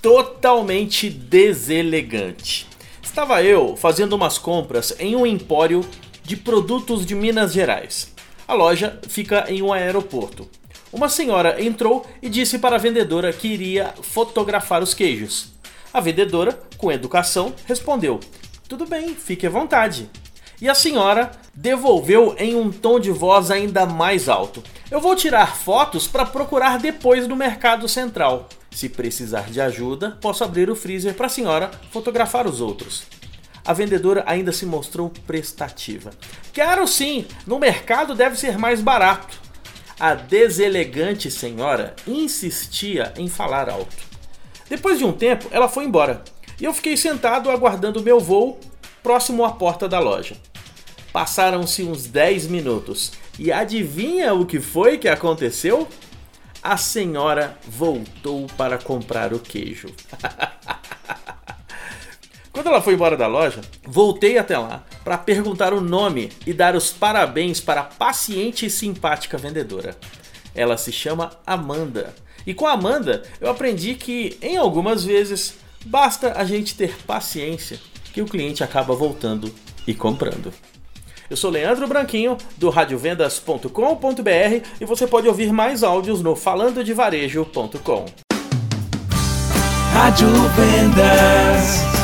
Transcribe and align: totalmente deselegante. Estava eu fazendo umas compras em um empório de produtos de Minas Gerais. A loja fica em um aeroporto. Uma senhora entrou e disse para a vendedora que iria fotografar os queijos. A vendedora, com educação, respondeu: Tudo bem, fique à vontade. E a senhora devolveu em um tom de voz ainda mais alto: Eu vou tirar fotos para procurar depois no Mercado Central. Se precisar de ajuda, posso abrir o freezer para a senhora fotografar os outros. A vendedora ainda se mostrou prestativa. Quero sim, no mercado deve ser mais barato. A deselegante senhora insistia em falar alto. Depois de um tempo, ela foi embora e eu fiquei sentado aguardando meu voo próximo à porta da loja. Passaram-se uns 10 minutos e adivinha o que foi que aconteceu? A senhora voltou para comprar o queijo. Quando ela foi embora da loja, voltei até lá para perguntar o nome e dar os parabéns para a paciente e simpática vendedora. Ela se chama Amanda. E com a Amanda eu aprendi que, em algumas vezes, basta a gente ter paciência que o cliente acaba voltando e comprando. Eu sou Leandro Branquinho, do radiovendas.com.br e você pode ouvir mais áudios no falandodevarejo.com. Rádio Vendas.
totalmente 0.00 1.10
deselegante. 1.10 2.66
Estava 3.02 3.42
eu 3.42 3.76
fazendo 3.76 4.14
umas 4.14 4.38
compras 4.38 4.94
em 4.98 5.14
um 5.14 5.26
empório 5.26 5.84
de 6.22 6.36
produtos 6.36 7.04
de 7.04 7.14
Minas 7.14 7.52
Gerais. 7.52 8.12
A 8.46 8.54
loja 8.54 8.98
fica 9.08 9.46
em 9.48 9.62
um 9.62 9.72
aeroporto. 9.72 10.48
Uma 10.92 11.08
senhora 11.08 11.62
entrou 11.62 12.04
e 12.20 12.28
disse 12.28 12.58
para 12.58 12.76
a 12.76 12.78
vendedora 12.78 13.32
que 13.32 13.48
iria 13.48 13.94
fotografar 14.02 14.82
os 14.82 14.94
queijos. 14.94 15.52
A 15.92 16.00
vendedora, 16.00 16.58
com 16.76 16.90
educação, 16.90 17.52
respondeu: 17.66 18.18
Tudo 18.68 18.86
bem, 18.86 19.14
fique 19.14 19.46
à 19.46 19.50
vontade. 19.50 20.10
E 20.60 20.68
a 20.68 20.74
senhora 20.74 21.30
devolveu 21.54 22.34
em 22.38 22.54
um 22.56 22.70
tom 22.70 22.98
de 22.98 23.10
voz 23.10 23.50
ainda 23.50 23.86
mais 23.86 24.28
alto: 24.28 24.62
Eu 24.90 25.00
vou 25.00 25.14
tirar 25.14 25.56
fotos 25.56 26.08
para 26.08 26.26
procurar 26.26 26.78
depois 26.78 27.28
no 27.28 27.36
Mercado 27.36 27.88
Central. 27.88 28.48
Se 28.70 28.88
precisar 28.88 29.50
de 29.50 29.60
ajuda, 29.60 30.18
posso 30.20 30.44
abrir 30.44 30.70
o 30.70 30.76
freezer 30.76 31.14
para 31.14 31.26
a 31.26 31.30
senhora 31.30 31.70
fotografar 31.90 32.46
os 32.46 32.60
outros. 32.60 33.04
A 33.64 33.72
vendedora 33.72 34.24
ainda 34.26 34.52
se 34.52 34.64
mostrou 34.64 35.10
prestativa. 35.26 36.10
Quero 36.52 36.86
sim, 36.86 37.26
no 37.46 37.58
mercado 37.58 38.14
deve 38.14 38.38
ser 38.38 38.56
mais 38.56 38.80
barato. 38.80 39.38
A 39.98 40.14
deselegante 40.14 41.30
senhora 41.30 41.94
insistia 42.06 43.12
em 43.16 43.28
falar 43.28 43.68
alto. 43.68 43.96
Depois 44.68 44.98
de 44.98 45.04
um 45.04 45.12
tempo, 45.12 45.48
ela 45.50 45.68
foi 45.68 45.84
embora 45.84 46.22
e 46.60 46.64
eu 46.64 46.72
fiquei 46.72 46.96
sentado 46.96 47.50
aguardando 47.50 48.02
meu 48.02 48.20
voo 48.20 48.58
próximo 49.02 49.44
à 49.44 49.52
porta 49.52 49.88
da 49.88 49.98
loja. 49.98 50.36
Passaram-se 51.12 51.82
uns 51.82 52.06
10 52.06 52.46
minutos 52.46 53.12
e 53.38 53.50
adivinha 53.50 54.32
o 54.32 54.46
que 54.46 54.60
foi 54.60 54.96
que 54.96 55.08
aconteceu? 55.08 55.88
A 56.62 56.76
senhora 56.76 57.58
voltou 57.66 58.46
para 58.56 58.76
comprar 58.76 59.32
o 59.32 59.38
queijo. 59.38 59.88
Quando 62.52 62.66
ela 62.66 62.82
foi 62.82 62.92
embora 62.94 63.16
da 63.16 63.26
loja, 63.26 63.62
voltei 63.86 64.36
até 64.36 64.58
lá 64.58 64.84
para 65.02 65.16
perguntar 65.16 65.72
o 65.72 65.80
nome 65.80 66.30
e 66.46 66.52
dar 66.52 66.76
os 66.76 66.92
parabéns 66.92 67.60
para 67.60 67.80
a 67.80 67.84
paciente 67.84 68.66
e 68.66 68.70
simpática 68.70 69.38
vendedora. 69.38 69.96
Ela 70.54 70.76
se 70.76 70.92
chama 70.92 71.30
Amanda. 71.46 72.14
E 72.46 72.52
com 72.52 72.66
a 72.66 72.72
Amanda 72.72 73.22
eu 73.40 73.48
aprendi 73.48 73.94
que, 73.94 74.36
em 74.42 74.58
algumas 74.58 75.02
vezes, 75.02 75.54
basta 75.86 76.34
a 76.36 76.44
gente 76.44 76.74
ter 76.74 76.94
paciência 77.06 77.80
que 78.12 78.20
o 78.20 78.26
cliente 78.26 78.62
acaba 78.62 78.94
voltando 78.94 79.50
e 79.86 79.94
comprando. 79.94 80.52
Eu 81.30 81.36
sou 81.36 81.48
Leandro 81.48 81.86
Branquinho, 81.86 82.36
do 82.56 82.68
radiovendas.com.br 82.70 84.66
e 84.80 84.84
você 84.84 85.06
pode 85.06 85.28
ouvir 85.28 85.52
mais 85.52 85.84
áudios 85.84 86.20
no 86.20 86.34
falandodevarejo.com. 86.34 88.04
Rádio 89.94 90.28
Vendas. 90.56 91.99